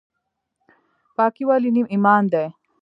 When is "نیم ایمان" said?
1.75-2.23